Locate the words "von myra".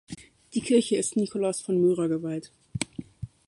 1.61-2.07